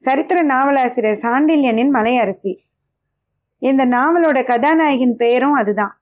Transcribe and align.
சரித்திர 0.00 0.42
நாவலாசிரியர் 0.42 1.18
சாண்டில்யனின் 1.22 1.90
மலையரசி 1.94 2.52
இந்த 3.58 3.84
நாவலோட 3.86 4.44
கதாநாயகின் 4.44 5.16
பெயரும் 5.16 5.52
அதுதான். 5.52 5.98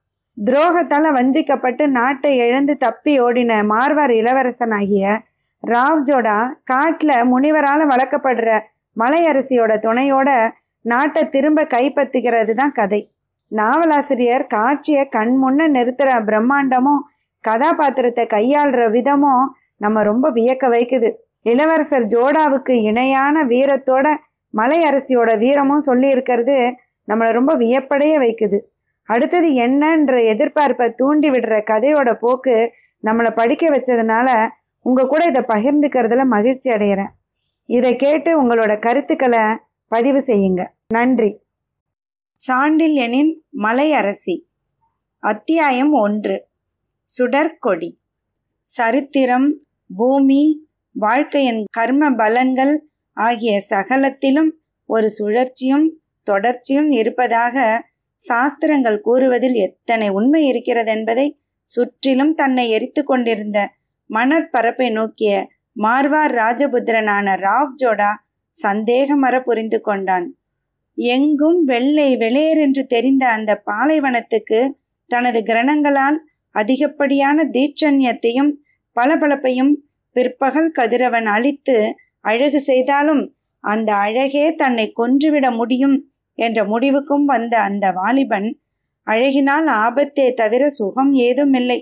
துரோகத்தால் 0.46 1.12
வஞ்சிக்கப்பட்டு 1.12 1.86
நாட்டை 1.86 2.36
இழந்து 2.36 2.76
தப்பி 2.76 3.20
ஓடின 3.20 3.64
மார்வார் 3.64 4.10
இளவரசனாகிய 4.10 5.16
ராவ்ஜோடா 5.62 6.52
காட்டில் 6.64 7.24
முனிவரால் 7.24 7.90
வளர்க்கப்படுற 7.92 8.60
மலையரசியோட 9.00 9.78
துணையோட 9.78 10.28
நாட்டை 10.80 11.28
திரும்ப 11.28 11.64
கைப்பற்றுகிறது 11.64 12.54
தான் 12.54 12.72
கதை. 12.72 13.15
நாவலாசிரியர் 13.48 14.46
காட்சியை 14.46 15.08
கண் 15.08 15.34
முன்ன 15.42 15.68
நிறுத்துகிற 15.68 16.10
பிரம்மாண்டமும் 16.24 17.02
கதாபாத்திரத்தை 17.40 18.26
கையாளுற 18.26 18.90
விதமும் 18.90 19.46
நம்ம 19.76 20.02
ரொம்ப 20.02 20.30
வியக்க 20.30 20.68
வைக்குது. 20.68 21.12
இளவரசர் 21.42 22.04
ஜோடாவுக்கு 22.04 22.70
இணையான 22.70 23.44
வீரத்தோட 23.44 24.14
மலை 24.50 24.84
அரசியோட 24.84 25.38
வீரமும் 25.38 25.78
சொல்லி 25.78 26.08
இருக்கிறது 26.08 26.76
நம்மளை 27.08 27.32
ரொம்ப 27.32 27.56
வியப்படைய 27.56 28.14
வைக்குது. 28.18 28.58
அடுத்தது 29.02 29.48
என்னன்ற 29.52 30.14
எதிர்பார்ப்பை 30.32 30.90
தூண்டி 30.90 31.30
விடுற 31.30 31.62
கதையோட 31.70 32.14
போக்கு 32.18 32.72
நம்மளை 33.04 33.34
படிக்க 33.34 33.70
வச்சதுனால 33.70 34.48
உங்கள் 34.80 35.06
கூட 35.06 35.24
இதை 35.24 35.42
பகிர்ந்துக்கிறதுல 35.42 36.24
மகிழ்ச்சி 36.24 36.70
அடைகிறேன் 36.70 37.12
இதை 37.66 37.96
கேட்டு 37.96 38.42
உங்களோட 38.42 38.78
கருத்துக்களை 38.78 39.40
பதிவு 39.88 40.22
செய்யுங்க. 40.26 40.66
நன்றி. 40.88 41.44
சாண்டில்யனின் 42.46 43.34
மலை 43.50 43.92
அரசி 43.92 44.48
அத்தியாயம் 45.18 45.92
ஒன்று. 45.92 46.48
சுடற்கொடி. 47.02 47.98
சரித்திரம் 48.62 49.60
பூமி 49.96 50.68
வாழ்க்கையின் 50.92 51.64
கர்ம 51.70 52.10
பலன்கள் 52.10 52.78
ஆகிய 53.12 53.60
சகலத்திலும் 53.60 54.58
ஒரு 54.86 55.10
சுழற்சியும் 55.10 55.90
தொடர்ச்சியும் 56.22 56.90
இருப்பதாக 56.90 57.88
சாஸ்திரங்கள் 58.14 59.00
கூறுவதில் 59.00 59.54
எத்தனை 59.54 60.08
உண்மை 60.08 60.50
இருக்கிறதென்பதை 60.52 61.32
சுற்றிலும் 61.62 62.34
தன்னை 62.34 62.70
எரித்து 62.70 63.04
கொண்டிருந்த 63.04 63.74
மணற்பரப்பை 64.10 64.92
நோக்கிய 64.92 65.48
மார்வார் 65.72 66.32
ராஜபுத்திரனான 66.32 67.36
ராவ் 67.36 67.74
ஜோடா 67.82 68.14
சந்தேகமற 68.62 69.40
புரிந்து 69.40 69.80
கொண்டான். 69.80 70.35
எங்கும் 70.98 71.58
வெள்ளை 71.64 72.08
வெளியேர் 72.16 72.60
என்று 72.60 72.82
தெரிந்த 72.86 73.24
அந்த 73.28 73.52
பாலைவனத்துக்கு 73.66 74.60
தனது 75.10 75.40
கிரணங்களால் 75.42 76.18
அதிகப்படியான 76.54 77.44
தீட்சண்யத்தையும் 77.52 78.52
பளபளப்பையும் 78.96 79.72
பிற்பகல் 80.16 80.70
கதிரவன் 80.70 81.26
அழித்து 81.26 81.76
அழகு 82.24 82.60
செய்தாலும் 82.60 83.24
அந்த 83.64 83.90
அழகே 83.96 84.46
தன்னை 84.54 84.86
கொன்றுவிட 84.92 85.46
முடியும் 85.50 85.96
என்ற 86.38 86.58
முடிவுக்கும் 86.64 87.24
வந்த 87.24 87.54
அந்த 87.60 87.86
வாலிபன் 87.92 88.48
அழகினால் 89.06 89.68
ஆபத்தே 89.76 90.26
தவிர 90.34 90.62
சுகம் 90.70 91.12
ஏதும் 91.18 91.54
இல்லை 91.54 91.78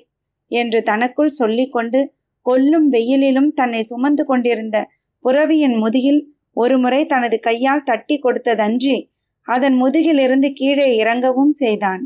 என்று 0.50 0.80
தனக்குள் 0.82 1.32
சொல்லிக்கொண்டு 1.32 2.00
கொல்லும் 2.46 2.88
வெயிலிலும் 2.88 3.50
தன்னை 3.52 3.80
சுமந்து 3.82 4.24
கொண்டிருந்த 4.24 4.78
புறவியின் 5.24 5.76
முதுகில் 5.76 6.20
ஒருமுறை 6.54 7.00
தனது 7.06 7.36
கையால் 7.40 7.86
தட்டி 7.90 8.16
கொடுத்ததன்றி 8.18 8.96
அதன் 9.48 9.76
முதுகிலிருந்து 9.82 10.48
கீழே 10.52 10.88
இறங்கவும் 10.96 11.52
செய்தான். 11.52 12.02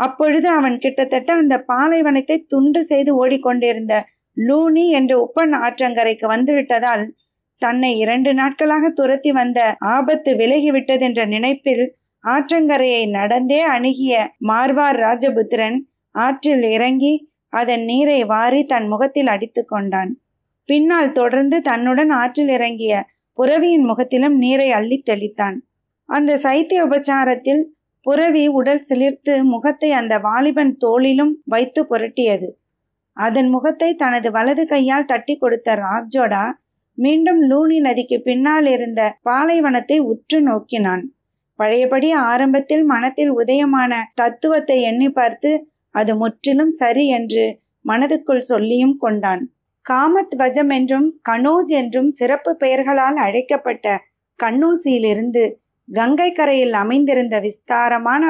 அப்பொழுது 0.00 0.48
அவன் 0.48 0.76
கிட்டத்தட்ட 0.78 1.30
அந்த 1.34 1.54
பாலைவனத்தை 1.70 2.36
துண்டு 2.46 2.80
செய்து 2.82 3.12
ஓடிக்கொண்டிருந்த 3.22 3.94
லூனி 4.36 4.84
என்ற 4.90 5.12
உப்பன் 5.18 5.54
ஆற்றங்கரைக்கு 5.64 6.26
வந்துவிட்டதால் 6.26 7.04
தன்னை 7.62 7.90
இரண்டு 7.98 8.30
நாட்களாக 8.34 8.90
துரத்தி 8.90 9.30
வந்த 9.32 9.60
ஆபத்து 9.94 10.30
விலகிவிட்டதென்ற 10.36 11.20
நினைப்பில் 11.26 11.84
ஆற்றங்கரையை 12.24 13.02
நடந்தே 13.10 13.60
அணுகிய 13.74 14.12
மார்வார் 14.48 14.98
ராஜபுத்திரன் 14.98 15.78
ஆற்றில் 16.14 16.64
இறங்கி 16.70 17.14
அதன் 17.52 17.84
நீரை 17.84 18.20
வாரி 18.24 18.62
தன் 18.64 18.86
முகத்தில் 18.88 19.26
அடித்து 19.26 19.62
கொண்டான். 19.64 20.10
பின்னால் 20.68 21.12
தொடர்ந்து 21.12 21.56
தன்னுடன் 21.60 22.10
ஆற்றில் 22.10 22.48
இறங்கிய 22.48 22.94
புறவியின் 23.38 23.84
முகத்திலும் 23.84 24.36
நீரை 24.36 24.68
அள்ளி 24.70 24.98
தெளித்தான். 25.10 25.56
அந்த 26.08 26.32
சைத்திய 26.36 26.84
உபச்சாரத்தில் 26.84 27.62
புறவி 28.06 28.44
உடல் 28.48 28.82
சிலிர்த்து 28.88 29.34
முகத்தை 29.44 29.90
அந்த 29.92 30.14
வாலிபன் 30.18 30.72
தோளிலும் 30.76 31.34
வைத்து 31.44 31.80
புரட்டியது. 31.82 32.48
அதன் 33.16 33.48
முகத்தை 33.48 33.90
தனது 33.94 34.28
வலது 34.30 34.64
கையால் 34.66 35.04
தட்டி 35.04 35.34
கொடுத்த 35.36 35.74
ராக்ஜோடா 35.76 36.44
மீண்டும் 36.98 37.40
லூனி 37.40 37.78
நதிக்கு 37.80 38.16
பின்னால் 38.20 38.66
இருந்த 38.66 39.00
பாலைவனத்தை 39.22 39.98
உற்று 39.98 40.38
நோக்கினான். 40.40 41.02
பழையபடி 41.58 42.08
ஆரம்பத்தில் 42.12 42.84
மனத்தில் 42.84 43.32
உதயமான 43.32 43.92
தத்துவத்தை 44.14 44.76
எண்ணி 44.82 45.08
பார்த்து 45.10 45.50
அது 45.94 46.12
முற்றிலும் 46.16 46.70
சரி 46.70 47.04
என்று 47.08 47.44
மனதுக்குள் 47.84 48.48
சொல்லியும் 48.50 48.96
கொண்டான். 48.96 49.42
காமத்வஜம் 49.90 50.72
என்றும் 50.74 51.20
கனோஜ் 51.28 51.72
என்றும் 51.72 52.12
சிறப்பு 52.12 52.56
பெயர்களால் 52.56 53.16
அழைக்கப்பட்ட 53.16 54.00
கண்ணூசியிலிருந்து 54.42 55.52
கங்கை 55.92 56.32
கரையில் 56.32 56.72
அமைந்திருந்த 56.72 57.38
விஸ்தாரமான 57.38 58.24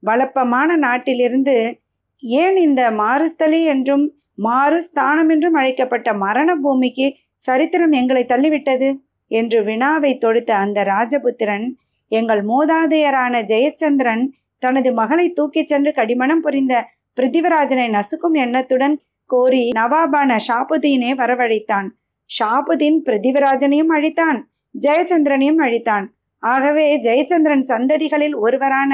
வளப்பமான 0.00 0.76
நாட்டிலிருந்து 0.76 1.80
ஏன் 2.20 2.56
இந்த 2.56 2.90
மாருஸ்தலி 2.90 3.64
என்றும் 3.64 4.04
மாறுஸ்தானம் 4.42 5.30
என்றும் 5.30 5.52
அழைக்கப்பட்ட 5.52 6.14
மரண 6.14 6.56
பூமிக்கு 6.56 7.14
சரித்திரம் 7.36 7.92
எங்களை 7.92 8.24
தள்ளிவிட்டது? 8.24 8.98
என்று 9.26 9.62
வினாவை 9.62 10.18
தொடுத்த 10.18 10.56
அந்த 10.56 10.84
ராஜபுத்திரன் 10.84 11.66
எங்கள் 12.08 12.44
மூதாதையரான 12.44 13.34
ஜெயச்சந்திரன் 13.42 14.28
தனது 14.58 14.92
மகளை 14.92 15.32
தூக்கிச் 15.32 15.66
சென்று 15.66 15.92
கடிமணம் 15.92 16.40
புரிந்த 16.40 16.88
பிருத்திவராஜனை 17.20 17.86
நசுக்கும் 17.88 18.32
எண்ணத்துடன் 18.32 19.00
கோரி 19.30 19.62
நவாபான 19.78 20.30
ஷாபுதீனை 20.46 21.10
வரவழைத்தான். 21.20 21.88
ஷாபுதீன் 22.30 22.98
பிருத்திவிராஜனையும் 23.06 23.92
அழித்தான் 23.96 24.38
ஜெயச்சந்திரனையும் 24.74 25.60
அழித்தான். 25.66 26.06
ஆகவே 26.42 26.86
ஜெயச்சந்திரன் 27.06 27.64
சந்ததிகளில் 27.72 28.36
ஒருவரான 28.44 28.92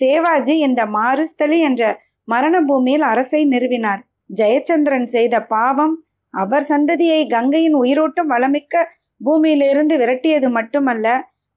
சேவாஜி 0.00 0.54
இந்த 0.58 0.80
மாருஸ்தலி 0.96 1.58
என்ற 1.68 1.82
மரண 2.28 2.56
பூமியில் 2.60 3.04
அரசை 3.12 3.40
நிறுவினார். 3.52 4.02
ஜெயச்சந்திரன் 4.30 5.08
செய்த 5.14 5.34
பாவம் 5.52 5.94
அவர் 6.34 6.66
சந்ததியை 6.68 7.20
கங்கையின் 7.26 7.76
உயிரோட்டும் 7.82 8.30
வளமிக்க 8.32 8.84
பூமியிலிருந்து 9.20 9.94
விரட்டியது 9.98 10.48
மட்டுமல்ல 10.48 11.06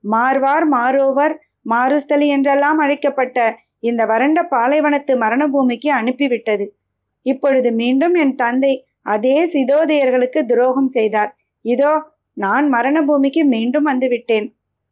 மார்வார் 0.04 0.66
மாரோவர் 0.70 1.36
மாருஸ்தலி 1.72 2.28
என்றெல்லாம் 2.28 2.80
அழைக்கப்பட்ட 2.80 3.38
இந்த 3.80 4.02
வறண்ட 4.06 4.40
பாலைவனத்து 4.52 5.14
மரண 5.18 5.44
பூமிக்கு 5.48 5.90
அனுப்பிவிட்டது. 5.94 6.66
இப்பொழுது 7.26 7.72
மீண்டும் 7.72 8.14
என் 8.14 8.36
தந்தை 8.36 8.74
அதே 9.02 9.38
சிதோதையர்களுக்கு 9.46 10.46
துரோகம் 10.46 10.88
செய்தார். 10.88 11.32
இதோ 11.62 11.94
நான் 12.38 12.68
மரண 12.68 12.98
பூமிக்கு 13.04 13.46
மீண்டும் 13.46 13.88
வந்துவிட்டேன். 13.88 14.48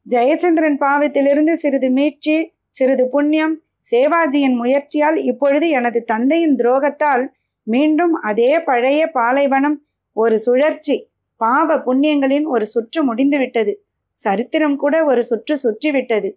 ஜெயச்சந்திரன் 0.10 0.78
பாவத்திலிருந்து 0.78 1.54
சிறிது 1.54 1.90
மீட்சி 1.92 2.36
சிறிது 2.70 3.06
புண்ணியம் 3.10 3.56
சேவாஜியின் 3.92 4.56
முயற்சியால் 4.56 5.18
இப்பொழுது 5.24 5.70
எனது 5.70 6.00
தந்தையின் 6.04 6.56
துரோகத்தால் 6.56 7.24
மீண்டும் 7.68 8.14
அதே 8.14 8.60
பழைய 8.60 9.02
பாலைவனம் 9.08 9.78
ஒரு 10.16 10.38
சுழற்சி 10.38 10.96
பாவ 11.38 11.76
புண்ணியங்களின் 11.78 12.46
ஒரு 12.46 12.66
சுற்று 12.66 13.04
முடிந்துவிட்டது. 13.04 13.74
சரித்திரம் 14.18 14.76
கூட 14.76 14.96
ஒரு 15.06 15.22
சுற்று 15.24 15.56
சுற்றிவிட்டது. 15.58 16.30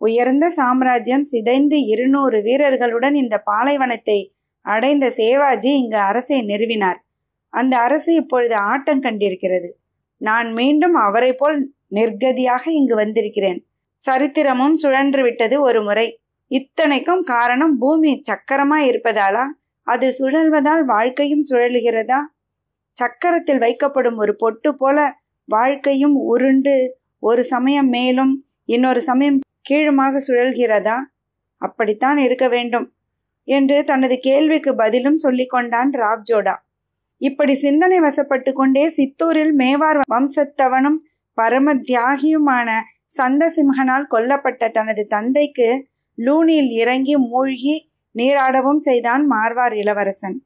உயர்ந்த 0.00 0.50
சாம்ராஜ்யம் 0.50 1.22
சிதைந்து 1.22 1.78
இருநூறு 1.84 2.38
வீரர்களுடன் 2.42 3.14
இந்த 3.14 3.38
பாலைவனத்தை 3.38 4.18
அடைந்த 4.68 5.06
சேவாஜி 5.16 5.70
இங்கு 5.80 5.96
அரசை 5.96 6.38
நிறுவினார். 6.42 6.98
அந்த 7.48 7.74
அரசு 7.78 8.14
இப்பொழுது 8.14 8.54
ஆட்டம் 8.54 9.02
கண்டிருக்கிறது. 9.02 9.70
நான் 10.20 10.52
மீண்டும் 10.52 10.94
அவரை 10.94 11.32
போல் 11.32 11.58
நிர்கதியாக 11.90 12.64
இங்கு 12.70 12.94
வந்திருக்கிறேன். 12.94 13.60
சரித்திரமும் 13.98 14.72
சுழன்று 14.72 15.22
விட்டது 15.22 15.60
ஒரு 15.60 15.80
முறை. 15.82 16.18
இத்தனைக்கும் 16.50 17.22
காரணம் 17.22 17.78
பூமி 17.78 18.20
சக்கரமாய் 18.28 18.88
இருப்பதாலா? 18.90 19.44
அது 19.86 20.06
சுழல்வதால் 20.18 20.84
வாழ்க்கையும் 20.84 21.44
சுழலுகிறதா? 21.50 22.20
சக்கரத்தில் 22.96 23.62
வைக்கப்படும் 23.64 24.16
ஒரு 24.16 24.36
பொட்டு 24.36 24.70
போல 24.74 24.98
வாழ்க்கையும் 25.48 26.16
உருண்டு 26.32 26.74
ஒரு 27.22 27.42
சமயம் 27.44 27.88
மேலும் 27.88 28.32
இன்னொரு 28.64 29.00
சமயம் 29.00 29.38
கீழுமாக 29.62 30.20
சுழல்கிறதா? 30.28 30.96
அப்படித்தான் 31.62 32.18
இருக்க 32.18 32.48
வேண்டும். 32.48 32.86
என்று 33.48 33.84
தனது 33.84 34.16
கேள்விக்கு 34.18 34.74
பதிலும் 34.74 35.18
சொல்லிக்கொண்டான் 35.22 35.90
ராவ்ஜோடா. 35.96 36.54
இப்படி 37.20 37.54
சிந்தனை 37.54 37.98
வசப்பட்டு 38.00 38.50
கொண்டே 38.52 38.88
சித்தூரில் 38.88 39.52
மேவார் 39.58 40.00
வம்சத்தவனும் 40.14 40.98
பரம 41.38 41.74
தியாகியுமான 41.74 42.68
சந்தசிம்ஹனால் 43.18 44.06
கொல்லப்பட்ட 44.10 44.68
தனது 44.68 45.02
தந்தைக்கு 45.06 45.68
லூனியில் 46.18 46.70
இறங்கி 46.72 47.14
மூழ்கி 47.16 47.76
நீராடவும் 48.14 48.82
செய்தான் 48.86 49.22
மார்வார் 49.30 49.74
இளவரசன். 49.74 50.36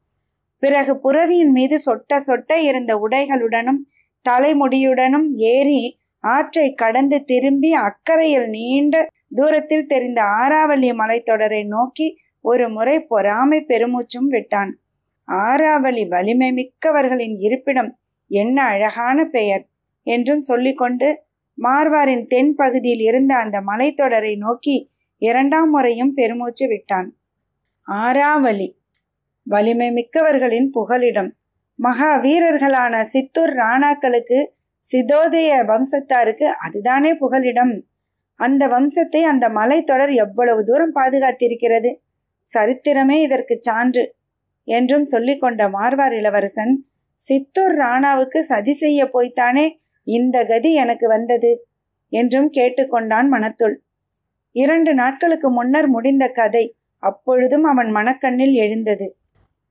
பிறகு 0.63 0.93
புறவியின் 1.03 1.51
மீது 1.51 1.77
சொட்ட 1.85 2.19
சொட்ட 2.27 2.53
இருந்த 2.61 2.91
உடைகளுடனும் 3.05 3.81
தலைமுடியுடனும் 4.25 5.27
ஏறி 5.51 5.81
ஆற்றை 6.23 6.67
கடந்து 6.73 7.17
திரும்பி 7.23 7.71
அக்கறையில் 7.87 8.47
நீண்ட 8.47 8.95
தூரத்தில் 9.35 9.85
தெரிந்த 9.85 10.19
ஆராவல்லி 10.41 10.91
மலைத்தொடரை 10.99 11.61
நோக்கி 11.67 12.07
ஒரு 12.43 12.65
முறை 12.69 12.95
பொறாமை 13.01 13.59
பெருமூச்சும் 13.67 14.29
விட்டான். 14.29 14.71
ஆறாவளி 15.27 16.03
வலிமை 16.07 16.49
மிக்கவர்களின் 16.51 17.35
இருப்பிடம் 17.37 17.91
என்ன 18.31 18.57
அழகான 18.63 19.25
பெயர் 19.25 19.63
என்றும் 20.07 20.39
சொல்லிக்கொண்டு 20.39 21.09
மார்வாரின் 21.57 22.25
தென் 22.27 22.53
பகுதியில் 22.55 22.99
இருந்த 22.99 23.35
அந்த 23.35 23.57
மலைத்தொடரை 23.61 24.33
நோக்கி 24.37 24.77
இரண்டாம் 25.21 25.69
முறையும் 25.69 26.13
பெருமூச்சு 26.13 26.65
விட்டான். 26.67 27.07
ஆறாவளி 27.87 28.69
வலிமை 29.47 29.89
மிக்கவர்களின் 29.89 30.69
புகலிடம். 30.71 31.31
மகா 31.79 32.09
வீரர்களான 32.21 33.01
சித்தூர் 33.03 33.53
ராணாக்களுக்கு 33.53 34.39
சிதோதய 34.83 35.49
வம்சத்தாருக்கு 35.69 36.47
அதுதானே 36.65 37.11
புகலிடம். 37.13 37.73
அந்த 38.39 38.63
வம்சத்தை 38.67 39.21
அந்த 39.23 39.45
மலைத்தொடர் 39.49 40.13
எவ்வளவு 40.15 40.61
தூரம் 40.63 40.95
பாதுகாத்திருக்கிறது? 40.95 41.91
சரித்திரமே 42.47 43.17
இதற்கு 43.25 43.55
சான்று 43.59 44.03
என்றும் 44.67 45.05
சொல்லிக்கொண்ட 45.05 45.61
மார்வார் 45.69 46.13
இளவரசன் 46.13 46.73
சித்தூர் 47.19 47.75
ராணாவுக்கு 47.77 48.39
சதி 48.43 48.73
செய்ய 48.73 49.09
போய்த்தானே 49.13 49.65
இந்த 50.07 50.37
கதி 50.43 50.71
எனக்கு 50.73 51.07
வந்தது 51.07 51.51
என்றும் 52.11 52.49
கேட்டுக்கொண்டான் 52.49 53.27
மனத்துள் 53.27 53.75
இரண்டு 54.55 54.91
நாட்களுக்கு 54.93 55.47
முன்னர் 55.49 55.87
முடிந்த 55.87 56.25
கதை 56.29 56.65
அப்பொழுதும் 57.03 57.63
அவன் 57.63 57.89
மனக்கண்ணில் 57.91 58.55
எழுந்தது. 58.55 59.07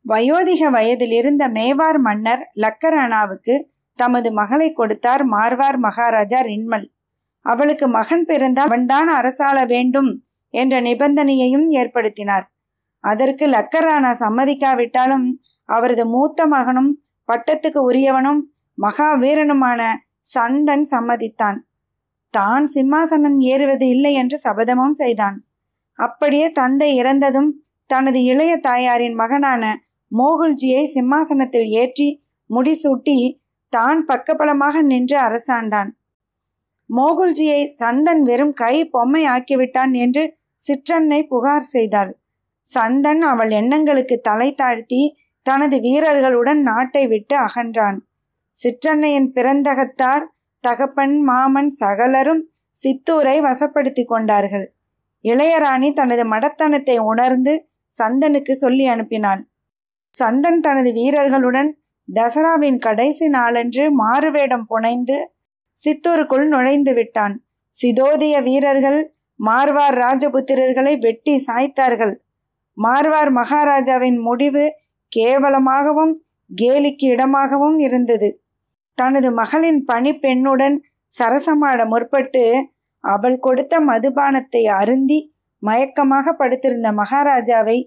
வயோதிக 0.05 0.71
வயதில் 0.71 1.15
இருந்த 1.19 1.43
மேவார் 1.49 1.99
மன்னர் 1.99 2.43
லக்கரானாவுக்கு 2.55 3.55
தமது 3.99 4.29
மகளை 4.33 4.69
கொடுத்தார் 4.73 5.25
மார்வார் 5.27 5.79
மகாராஜா 5.79 6.41
ரின்மல் 6.41 6.87
அவளுக்கு 7.45 7.87
மகன் 7.89 8.25
பிறந்தால் 8.25 8.71
அவன்தான் 8.71 9.11
அரசாள 9.19 9.59
வேண்டும் 9.65 10.11
என்ற 10.55 10.75
நிபந்தனையையும் 10.81 11.67
ஏற்படுத்தினார். 11.75 12.47
அதற்கு 13.05 13.45
லக்கரானா 13.47 14.11
சம்மதிக்காவிட்டாலும் 14.21 15.27
அவரது 15.69 16.05
மூத்த 16.07 16.47
மகனும் 16.47 16.91
பட்டத்துக்கு 17.29 17.81
உரியவனும் 17.81 18.41
மகாவீரனுமான 18.79 19.81
சந்தன் 20.35 20.85
சம்மதித்தான். 20.91 21.59
தான் 22.35 22.67
சிம்மாசனம் 22.67 23.39
ஏறுவது 23.53 23.87
இல்லை 23.87 24.13
என்று 24.15 24.37
சபதமும் 24.45 24.93
செய்தான். 24.93 25.37
அப்படியே 25.99 26.47
தந்தை 26.51 26.89
இறந்ததும் 26.97 27.51
தனது 27.91 28.19
இளைய 28.23 28.53
தாயாரின் 28.59 29.15
மகனான 29.15 29.65
மோகுல்ஜியை 30.13 30.83
சிம்மாசனத்தில் 30.87 31.69
ஏற்றி 31.73 32.09
முடிசூட்டி 32.51 33.17
தான் 33.73 34.01
பக்கபலமாக 34.05 34.83
நின்று 34.83 35.17
அரசாண்டான். 35.19 35.91
மோகுல்ஜியை 36.91 37.61
சந்தன் 37.81 38.23
வெறும் 38.23 38.55
கை 38.55 38.75
பொம்மை 38.85 39.23
ஆக்கிவிட்டான் 39.27 39.93
என்று 40.05 40.25
சிற்றன்னை 40.59 41.21
புகார் 41.29 41.71
செய்தாள். 41.75 42.11
சந்தன் 42.65 43.23
அவள் 43.23 43.51
எண்ணங்களுக்கு 43.51 44.21
தலை 44.21 44.55
தாழ்த்தி 44.55 45.03
தனது 45.43 45.81
வீரர்களுடன் 45.81 46.61
நாட்டை 46.63 47.07
விட்டு 47.07 47.37
அகன்றான். 47.37 47.99
சிற்றன்னையின் 48.55 49.29
பிறந்தகத்தார் 49.33 50.25
தகப்பன் 50.61 51.17
மாமன் 51.21 51.71
சகலரும் 51.81 52.43
சித்தூரை 52.83 53.37
வசப்படுத்தி 53.41 54.05
கொண்டார்கள். 54.05 54.67
இளையராணி 55.25 55.93
தனது 55.93 56.25
மடத்தனத்தை 56.25 56.99
உணர்ந்து 56.99 57.55
சந்தனுக்கு 57.99 58.53
சொல்லி 58.53 58.85
அனுப்பினாள் 58.89 59.43
சந்தன் 60.15 60.61
தனது 60.61 60.93
வீரர்களுடன் 60.93 61.71
தசராவின் 62.09 62.79
கடைசி 62.79 63.29
நாளன்று 63.29 63.85
மாறுவேடம் 63.93 64.67
புனைந்து 64.67 65.19
சித்தூருக்குள் 65.77 66.47
நுழைந்து 66.49 66.93
விட்டான். 66.95 67.35
சிதோதிய 67.73 68.35
வீரர்கள் 68.43 69.01
மார்வார் 69.41 69.97
ராஜபுத்திரர்களை 69.97 70.95
வெட்டி 71.01 71.35
சாய்த்தார்கள். 71.47 72.15
மார்வார் 72.77 73.31
மகாராஜாவின் 73.31 74.19
முடிவு 74.19 74.65
கேவலமாகவும் 75.13 76.15
கேலிக்கு 76.51 77.07
இடமாகவும் 77.07 77.79
இருந்தது. 77.79 78.29
தனது 78.99 79.29
மகளின் 79.31 79.81
பணிப்பெண்ணுடன் 79.93 80.77
சரசமாட 81.11 81.81
முற்பட்டு 81.87 82.45
அவள் 83.05 83.39
கொடுத்த 83.39 83.75
மதுபானத்தை 83.81 84.63
அருந்தி 84.81 85.21
மயக்கமாக 85.63 86.33
படுத்திருந்த 86.33 86.89
மகாராஜாவை 86.93 87.79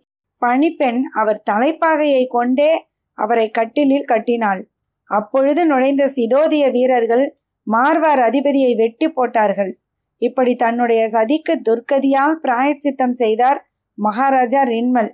பணிப்பெண் 0.42 1.00
அவர் 1.12 1.44
தலைப்பாகையை 1.50 2.24
கொண்டே 2.28 2.72
அவரை 3.18 3.48
கட்டிலில் 3.50 4.06
கட்டினாள். 4.06 4.62
அப்பொழுது 5.10 5.62
நுழைந்த 5.66 6.04
சிதோதிய 6.08 6.66
வீரர்கள் 6.72 7.26
மார்வார் 7.68 8.20
அதிபதியை 8.20 8.72
வெட்டி 8.76 9.08
போட்டார்கள். 9.08 9.72
இப்படி 10.22 10.54
தன்னுடைய 10.56 11.02
சதிக்கு 11.08 11.54
துர்க்கதியால் 11.70 12.36
பிராயச்சித்தம் 12.42 13.14
செய்தார் 13.14 13.60
மகாராஜா 13.98 14.62
ரின்மல். 14.64 15.12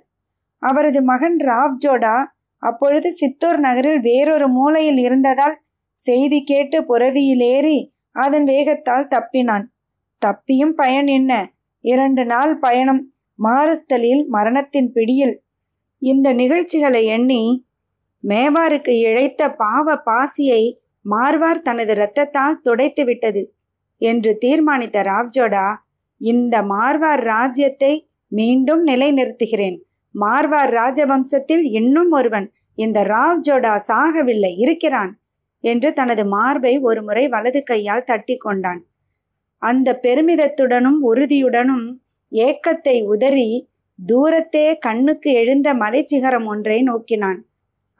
அவரது 0.62 1.00
மகன் 1.02 1.38
ராவ்ஜோடா 1.40 2.16
அப்பொழுது 2.62 3.08
சித்தூர் 3.12 3.58
நகரில் 3.58 4.00
வேறொரு 4.00 4.46
மூலையில் 4.48 5.00
இருந்ததால் 5.06 5.56
செய்தி 5.96 6.38
கேட்டு 6.42 6.78
புறவியில் 6.84 7.44
ஏறி 7.54 7.78
அதன் 8.16 8.46
வேகத்தால் 8.46 9.10
தப்பினான். 9.14 9.64
தப்பியும் 10.22 10.74
பயன் 10.74 11.08
என்ன? 11.08 11.32
இரண்டு 11.84 12.22
நாள் 12.24 12.52
பயணம் 12.58 13.02
மாறுஸ்தலில் 13.38 14.22
மரணத்தின் 14.28 14.90
பிடியில். 14.92 15.34
இந்த 16.02 16.28
நிகழ்ச்சிகளை 16.32 17.02
எண்ணி 17.06 17.42
மேவாருக்கு 18.24 18.92
இழைத்த 18.98 19.42
பாவ 19.52 19.94
பாசியை 20.06 20.62
மார்வார் 21.04 21.62
தனது 21.62 21.94
இரத்தத்தால் 21.94 22.60
துடைத்து 22.60 23.02
விட்டது 23.04 23.42
என்று 24.00 24.32
தீர்மானித்த 24.44 24.98
ராவ்ஜோடா 25.02 25.66
இந்த 26.20 26.54
மார்வார் 26.62 27.22
ராஜ்யத்தை 27.24 27.92
மீண்டும் 28.32 28.82
நிலைநிறுத்துகிறேன். 28.86 29.78
மார்வார் 30.14 30.72
ராஜவம்சத்தில் 30.72 31.64
இன்னும் 31.72 32.10
ஒருவன் 32.10 32.46
இந்த 32.78 32.98
ராவ் 33.04 33.42
ஜோடா 33.48 33.74
சாகவில்லை 33.88 34.52
இருக்கிறான் 34.56 35.12
என்று 35.64 35.88
தனது 35.92 36.22
மார்பை 36.26 36.74
ஒருமுறை 36.78 37.24
வலது 37.28 37.60
கையால் 37.62 38.04
தட்டி 38.04 38.36
கொண்டான். 38.36 38.80
அந்த 39.62 39.88
பெருமிதத்துடனும் 40.02 41.00
உறுதியுடனும் 41.02 41.86
ஏக்கத்தை 42.32 42.96
உதறி 43.06 43.48
தூரத்தே 43.98 44.66
கண்ணுக்கு 44.78 45.30
எழுந்த 45.32 45.68
மலைச்சிகரம் 45.74 46.46
ஒன்றை 46.46 46.78
நோக்கினான். 46.82 47.40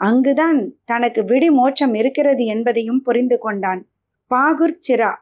அங்குதான் 0.00 0.60
தனக்கு 0.84 1.20
விடி 1.24 1.50
மோட்சம் 1.50 1.94
இருக்கிறது 1.94 2.44
என்பதையும் 2.44 3.02
புரிந்து 3.02 3.36
கொண்டான். 3.38 3.82
பாகுர் 4.30 4.80
சிரா 4.80 5.12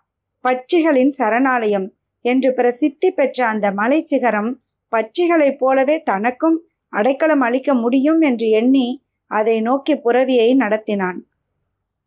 பட்சிகளின் 0.45 1.13
சரணாலயம் 1.19 1.89
என்று 2.25 2.51
பிரசித்தி 2.55 3.09
பெற்ற 3.11 3.39
அந்த 3.47 3.67
மலைச்சிகரம் 3.71 4.51
பட்சிகளைப் 4.91 5.59
போலவே 5.59 6.03
தனக்கும் 6.03 6.65
அடைக்கலம் 6.89 7.41
அளிக்க 7.41 7.75
முடியும் 7.75 8.21
என்று 8.21 8.49
எண்ணி 8.49 9.03
அதை 9.27 9.61
நோக்கி 9.61 9.95
புறவியை 9.95 10.57
நடத்தினான். 10.57 11.19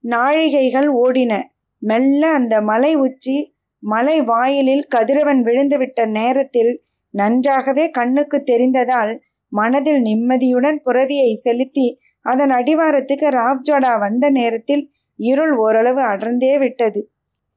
நாழிகைகள் 0.04 0.88
ஓடின. 0.88 1.44
மெல்ல 1.78 2.28
அந்த 2.28 2.62
மலை 2.62 2.96
உச்சி 2.96 3.56
மலை 3.80 4.22
வாயிலில் 4.22 4.86
கதிரவன் 4.96 5.42
விழுந்துவிட்ட 5.42 6.10
நேரத்தில் 6.10 6.82
நன்றாகவே 7.10 7.90
கண்ணுக்கு 7.90 8.44
தெரிந்ததால் 8.52 9.20
மனதில் 9.50 10.02
நிம்மதியுடன் 10.02 10.82
புறவியை 10.84 11.34
செலுத்தி 11.34 12.00
அதன் 12.22 12.50
அடிவாரத்துக்கு 12.50 13.28
ராவ்ஜோடா 13.30 14.00
வந்த 14.00 14.30
நேரத்தில் 14.30 14.92
இருள் 15.16 15.56
ஓரளவு 15.56 16.02
அடர்ந்தே 16.02 16.58
விட்டது. 16.58 17.12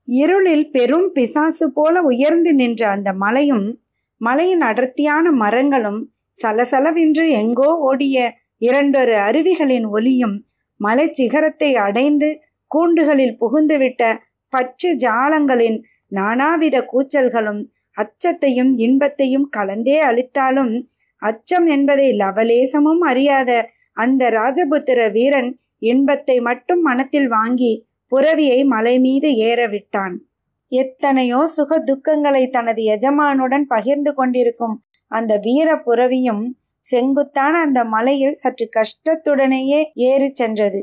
இருளில் 0.05 0.71
பெரும் 0.71 1.11
பிசாசு 1.13 1.73
போல 1.73 2.03
உயர்ந்து 2.03 2.55
நின்ற 2.55 2.89
அந்த 2.89 3.13
மலையும் 3.13 3.81
மலையின் 4.21 4.61
அடர்த்தியான 4.61 5.31
மரங்களும் 5.33 6.01
சலசலவென்று 6.43 7.29
எங்கோ 7.31 7.77
ஓடிய 7.81 8.33
இரண்டொரு 8.59 9.15
அருவிகளின் 9.19 9.87
ஒலியும் 9.89 10.37
மலை 10.77 11.07
சிகரத்தை 11.13 11.75
அடைந்து 11.77 12.29
கூண்டுகளில் 12.75 13.37
புகுந்துவிட்ட 13.41 14.03
பச்சை 14.49 14.91
ஜாலங்களின் 14.97 15.79
நானாவித 16.09 16.77
கூச்சல்களும் 16.93 17.63
அச்சத்தையும் 17.97 18.73
இன்பத்தையும் 18.77 19.49
கலந்தே 19.57 19.99
அளித்தாலும் 19.99 20.87
அச்சம் 21.19 21.67
என்பதை 21.67 22.09
லவலேசமும் 22.13 23.01
அறியாத 23.01 23.51
அந்த 23.93 24.31
ராஜபுத்திர 24.31 25.11
வீரன் 25.13 25.51
இன்பத்தை 25.79 26.41
மட்டும் 26.41 26.83
மனத்தில் 26.83 27.29
வாங்கி 27.29 27.87
புறவியை 28.13 28.65
மலை 28.65 28.99
மீது 28.99 29.37
ஏற 29.37 29.67
விட்டான். 29.67 30.26
எத்தனையோ 30.71 31.47
சுக 31.47 31.79
துக்கங்களை 31.81 32.51
தனது 32.51 32.83
எஜமானுடன் 32.85 33.65
பகிர்ந்து 33.65 34.15
கொண்டிருக்கும் 34.15 34.77
அந்த 35.11 35.33
வீர 35.37 35.69
புறவியும் 35.77 36.45
செங்குத்தான 36.85 37.59
அந்த 37.59 37.85
மலையில் 37.85 38.33
சற்று 38.33 38.67
கஷ்டத்துடனேயே 38.77 39.81
ஏறி 39.93 40.31
சென்றது. 40.33 40.81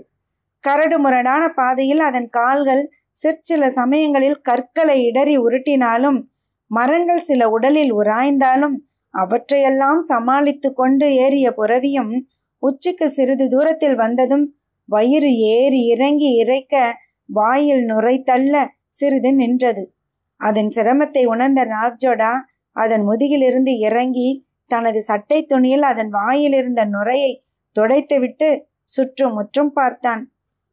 கரடு 0.63 0.98
முரடான 1.00 1.44
பாதையில் 1.50 2.00
அதன் 2.00 2.30
கால்கள் 2.30 2.84
சிற்சில 3.12 3.70
சமயங்களில் 3.70 4.42
கற்களை 4.42 4.98
இடறி 5.04 5.36
உருட்டினாலும் 5.38 6.20
மரங்கள் 6.72 7.20
சில 7.20 7.50
உடலில் 7.50 7.94
உராய்ந்தாலும் 7.94 8.78
அவற்றையெல்லாம் 9.13 10.02
சமாளித்து 10.02 10.74
கொண்டு 10.74 11.08
ஏறிய 11.16 11.48
புறவியும் 11.52 12.13
உச்சிக்கு 12.63 13.10
சிறிது 13.10 13.48
தூரத்தில் 13.48 13.96
வந்ததும் 13.96 14.46
வயிறு 14.90 15.32
ஏறி 15.38 15.82
இறங்கி 15.86 16.30
இறைக்க 16.36 16.75
வாயில் 17.30 17.84
நுரை 17.86 18.16
தள்ள 18.24 18.54
சிறிது 18.94 19.32
நின்றது. 19.34 19.84
அதன் 20.42 20.72
சிரமத்தை 20.72 21.24
உணர்ந்த 21.26 21.62
ராவ்ஜோடா 21.66 22.34
அதன் 22.76 23.04
முதுகிலிருந்து 23.04 23.74
இறங்கி 23.78 24.30
தனது 24.72 25.00
சட்டை 25.02 25.40
துணியில் 25.46 25.82
அதன் 25.82 26.10
வாயிலிருந்த 26.10 26.82
நுரையை 26.86 27.32
துடைத்துவிட்டு 27.76 28.50
சுற்றும் 28.84 29.34
முற்றும் 29.34 29.74
பார்த்தான். 29.74 30.24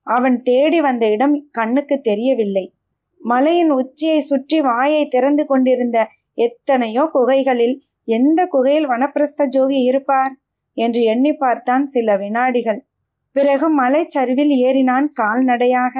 அவன் 0.06 0.36
தேடி 0.42 0.78
வந்த 0.80 1.04
இடம் 1.10 1.36
கண்ணுக்கு 1.50 1.96
தெரியவில்லை. 2.00 2.66
மலையின் 3.20 3.70
உச்சியை 3.70 4.20
சுற்றி 4.20 4.58
வாயை 4.60 5.02
திறந்து 5.08 5.44
கொண்டிருந்த 5.46 5.98
எத்தனையோ 6.38 7.02
குகைகளில் 7.12 7.76
எந்த 8.08 8.40
குகையில் 8.46 8.86
வனப்பிரஸ்த 8.86 9.46
ஜோகி 9.46 9.80
இருப்பார் 9.82 10.34
என்று 10.76 11.00
எண்ணி 11.02 11.32
பார்த்தான் 11.34 11.84
சில 11.86 12.16
வினாடிகள். 12.16 12.80
பிறகு 13.36 13.66
மலைச்சரிவில் 13.70 14.52
ஏறினான் 14.66 15.08
கால்நடையாக. 15.12 15.96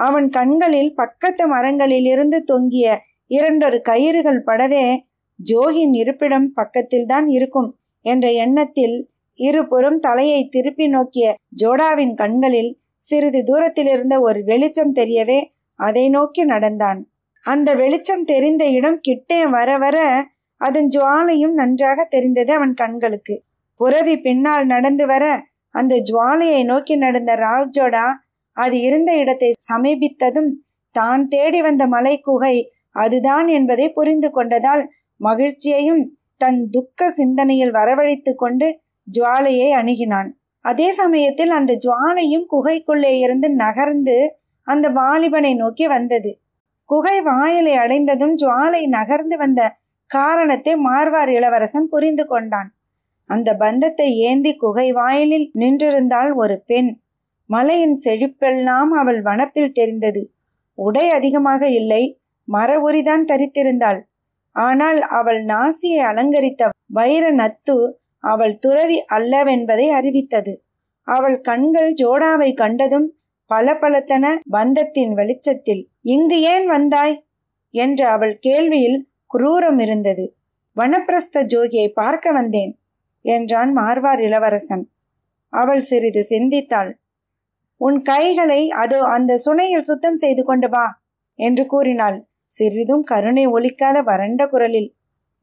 அவன் 0.00 0.28
கண்களில் 0.28 0.90
பக்கத்து 0.94 1.44
மரங்களில் 1.46 2.06
இருந்து 2.06 2.38
தொங்கிய 2.44 2.86
இரண்டொரு 3.30 3.78
கயிறுகள் 3.88 4.40
படவே 4.46 4.84
ஜோகின் 5.38 5.94
இருப்பிடம் 5.94 6.48
பக்கத்தில்தான் 6.54 7.26
இருக்கும் 7.28 7.70
என்ற 8.04 8.26
எண்ணத்தில் 8.32 8.96
இருபுறம் 9.36 9.98
தலையை 9.98 10.40
திருப்பி 10.48 10.86
நோக்கிய 10.86 11.26
ஜோடாவின் 11.62 12.14
கண்களில் 12.14 12.72
சிறிது 13.00 13.40
தூரத்தில் 13.42 13.86
இருந்த 13.86 14.14
ஒரு 14.20 14.40
வெளிச்சம் 14.44 14.94
தெரியவே 14.94 15.40
அதை 15.80 16.04
நோக்கி 16.08 16.42
நடந்தான். 16.44 17.00
அந்த 17.46 17.68
வெளிச்சம் 17.74 18.24
தெரிந்த 18.24 18.64
இடம் 18.68 18.98
கிட்டே 19.00 19.40
வர 19.46 19.78
வர 19.78 19.98
அதன் 20.60 20.88
ஜுவாலையும் 20.94 21.54
நன்றாக 21.54 21.98
தெரிந்தது 22.04 22.52
அவன் 22.52 22.74
கண்களுக்கு. 22.74 23.36
புறவி 23.80 24.14
பின்னால் 24.20 24.66
நடந்து 24.66 25.04
வர 25.06 25.24
அந்த 25.74 25.94
ஜுவாலையை 26.08 26.62
நோக்கி 26.64 26.94
நடந்த 26.96 27.32
ராவ்ஜோடா 27.36 28.06
அது 28.56 28.76
இருந்த 28.80 29.10
இடத்தை 29.16 29.50
சமீபித்ததும் 29.70 30.50
தான் 30.94 31.22
தேடி 31.28 31.60
வந்த 31.60 31.82
மலை 31.86 32.14
குகை 32.20 32.56
அதுதான் 32.96 33.48
என்பதை 33.48 33.86
புரிந்து 33.92 34.28
கொண்டதால் 34.28 34.82
மகிழ்ச்சியையும் 35.20 36.02
தன் 36.40 36.60
துக்க 36.70 37.10
சிந்தனையில் 37.10 37.74
வரவழைத்து 37.74 38.32
கொண்டு 38.34 38.68
ஜுவாலையை 39.08 39.68
அணுகினான். 39.72 40.30
அதே 40.64 40.88
சமயத்தில் 40.92 41.50
அந்த 41.50 41.72
ஜுவாலையும் 41.84 42.46
குகைக்குள்ளே 42.50 43.12
இருந்து 43.20 43.48
நகர்ந்து 43.54 44.16
அந்த 44.68 44.86
வாலிபனை 44.90 45.52
நோக்கி 45.54 45.86
வந்தது. 45.86 46.32
குகை 46.90 47.16
வாயிலை 47.20 47.74
அடைந்ததும் 47.74 48.34
ஜுவாலை 48.34 48.82
நகர்ந்து 48.88 49.36
வந்த 49.36 49.60
காரணத்தை 50.10 50.72
மார்வார் 50.78 51.30
இளவரசன் 51.30 51.88
புரிந்து 51.88 52.24
கொண்டான். 52.26 52.70
அந்த 53.30 53.48
பந்தத்தை 53.54 54.08
ஏந்தி 54.28 54.52
குகை 54.56 54.88
வாயிலில் 54.92 55.46
நின்றிருந்தாள் 55.58 56.32
ஒரு 56.34 56.56
பெண் 56.66 56.90
மலையின் 57.50 57.96
செழிப்பெல்லாம் 58.04 58.90
அவள் 58.90 59.20
வனப்பில் 59.22 59.72
தெரிந்தது. 59.72 60.22
உடை 60.78 61.10
அதிகமாக 61.10 61.62
இல்லை 61.70 62.02
மர 62.48 62.70
உரிதான் 62.80 63.24
தரித்திருந்தாள். 63.24 64.00
ஆனால் 64.52 65.00
அவள் 65.00 65.40
நாசியை 65.44 66.00
அலங்கரித்த 66.02 66.68
வைர 66.86 67.24
நத்து 67.32 67.76
அவள் 68.24 68.58
துறவி 68.58 68.98
அல்லவென்பதை 69.08 69.86
அறிவித்தது. 69.88 70.54
அவள் 71.08 71.40
கண்கள் 71.40 71.90
ஜோடாவை 71.92 72.50
கண்டதும் 72.54 73.08
பல 73.46 73.72
பலத்தன 73.74 74.24
பந்தத்தின் 74.50 75.12
வெளிச்சத்தில் 75.12 75.82
இங்கு 76.00 76.38
ஏன் 76.40 76.66
வந்தாய்? 76.66 77.16
என்ற 77.74 78.00
அவள் 78.10 78.38
கேள்வியில் 78.46 78.98
குரூரம் 79.34 79.78
இருந்தது. 79.78 80.24
வனப்பிரஸ்த 80.76 81.42
ஜோகியை 81.44 81.88
பார்க்க 81.92 82.32
வந்தேன் 82.32 82.72
என்றான் 83.24 83.72
மார்வார் 83.72 84.20
இளவரசன். 84.20 84.84
அவள் 85.52 85.80
சிறிது 85.80 86.22
சிந்தித்தாள். 86.30 86.90
உன் 87.80 87.98
கைகளை 88.02 88.62
அது 88.82 88.96
அந்த 89.06 89.32
சுனையில் 89.44 89.88
சுத்தம் 89.88 90.16
செய்து 90.16 90.42
கொண்டு 90.44 90.68
வா 90.68 90.86
என்று 91.38 91.64
கூறினாள். 91.66 92.18
சிறிதும் 92.50 93.02
கருணை 93.02 93.44
ஒலிக்காத 93.46 93.98
வறண்ட 94.02 94.46
குரலில் 94.46 94.88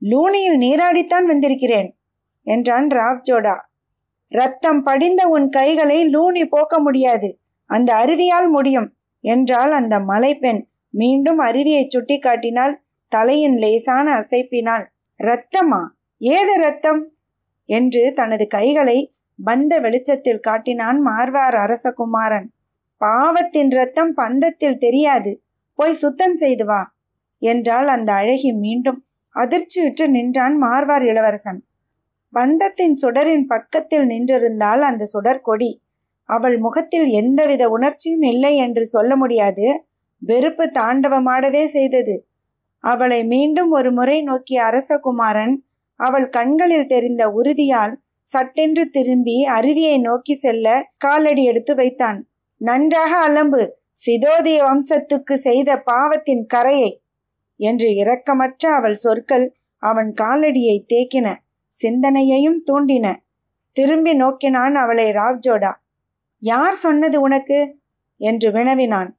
லூனியில் 0.02 0.58
நீராடித்தான் 0.58 1.26
வந்திருக்கிறேன் 1.26 1.90
என்றான் 2.48 2.88
ராவ்ஜோடா. 2.92 3.56
ரத்தம் 4.32 4.82
படிந்த 4.84 5.22
உன் 5.28 5.48
கைகளை 5.50 5.98
லூனி 6.06 6.44
போக்க 6.46 6.80
முடியாது 6.80 7.30
அந்த 7.70 7.90
அருவியால் 7.96 8.50
முடியும் 8.50 8.90
என்றால் 9.24 9.72
அந்த 9.72 9.96
மலைப்பெண். 10.00 10.62
மீண்டும் 10.94 11.40
அருவியை 11.40 11.84
சுட்டி 11.88 12.18
காட்டினால் 12.18 12.76
தலையின் 13.12 13.58
லேசான 13.58 14.08
அசைப்பினால் 14.14 14.86
ரத்தமா? 15.20 15.82
ஏது 16.22 16.54
ரத்தம்? 16.58 17.02
என்று 17.70 18.02
தனது 18.14 18.46
கைகளை 18.48 18.98
பந்த 19.46 19.80
வெளிச்சத்தில் 19.80 20.40
காட்டினான் 20.40 21.06
மார்வார் 21.06 21.56
அரசகுமாரன். 21.56 22.48
பாவத்தின் 22.98 23.70
ரத்தம் 23.70 24.14
பந்தத்தில் 24.16 24.78
தெரியாது. 24.78 25.44
போய் 25.74 25.94
சுத்தம் 25.94 26.36
செய்து 26.36 26.66
வா 26.66 26.96
என்றால் 27.38 27.88
அந்த 27.88 28.14
அழகி 28.14 28.52
மீண்டும். 28.52 29.06
அதிர்ச்சியுற்று 29.36 30.10
நின்றான் 30.10 30.62
மார்வார் 30.62 31.02
இளவரசன். 31.02 31.64
பந்தத்தின் 32.34 32.96
சுடரின் 33.02 33.46
பக்கத்தில் 33.48 34.08
நின்றிருந்தால் 34.08 34.80
அந்த 34.80 35.06
சுடர் 35.06 35.42
கொடி. 35.42 35.82
அவள் 36.24 36.58
முகத்தில் 36.58 37.06
எந்தவித 37.06 37.70
உணர்ச்சியும் 37.70 38.22
இல்லை 38.22 38.56
என்று 38.56 38.86
சொல்ல 38.86 39.16
முடியாது. 39.16 39.86
வெறுப்பு 40.22 40.66
தாண்டவமாடவே 40.66 41.66
செய்தது. 41.66 42.28
அவளை 42.80 43.26
மீண்டும் 43.26 43.70
ஒரு 43.70 43.92
முறை 43.92 44.22
நோக்கிய 44.22 44.64
அரசகுமாரன் 44.64 45.56
அவள் 45.96 46.30
கண்களில் 46.30 46.86
தெரிந்த 46.86 47.30
உறுதியால் 47.30 47.94
சட்டென்று 48.28 48.90
திரும்பி 48.90 49.46
அருவியை 49.46 50.00
நோக்கி 50.00 50.36
செல்ல 50.36 50.90
காலடி 50.98 51.44
எடுத்து 51.44 51.76
வைத்தான். 51.76 52.28
நன்றாக 52.58 53.30
அலம்பு 53.30 53.70
சிதோதிய 54.06 54.64
வம்சத்துக்கு 54.64 55.34
செய்த 55.34 55.82
பாவத்தின் 55.82 56.46
கரையை. 56.46 57.02
என்று 57.58 57.90
இரக்கமற்ற 57.90 58.72
அவள் 58.74 58.96
சொற்கள் 58.96 59.56
அவன் 59.78 60.14
காலடியை 60.22 60.86
தேக்கின 60.94 61.36
சிந்தனையையும் 61.82 62.58
தூண்டின. 62.72 63.16
திரும்பி 63.72 64.14
நோக்கினான் 64.14 64.76
அவளை 64.76 65.12
ராவ்ஜோடா. 65.12 65.74
யார் 66.40 66.74
சொன்னது 66.74 67.22
உனக்கு? 67.22 67.80
என்று 68.18 68.52
வினவினான். 68.52 69.18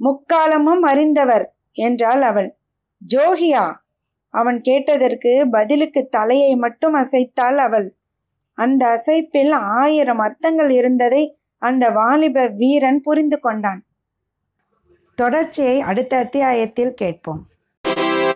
முக்காலமும் 0.00 0.82
அறிந்தவர் 0.82 1.54
என்றாள் 1.72 2.22
அவள். 2.22 2.58
ஜோகியா? 3.14 3.72
அவன் 4.28 4.60
கேட்டதற்கு 4.60 5.46
பதிலுக்கு 5.50 6.08
தலையை 6.08 6.56
மட்டும் 6.56 6.94
அசைத்தாள் 6.94 7.56
அவள். 7.56 7.94
அந்த 8.54 8.86
அசைப்பில் 8.86 9.50
ஆயிரம் 9.50 10.18
அர்த்தங்கள் 10.18 10.70
இருந்ததை 10.70 11.38
அந்த 11.58 11.90
வாலிப 11.90 12.46
வீரன் 12.46 13.00
புரிந்து 13.00 13.40
கொண்டான். 13.40 13.84
தொடர்ச்சியை 15.14 15.80
அடுத்த 15.80 16.16
அத்தியாயத்தில் 16.16 16.94
கேட்போம். 16.94 17.46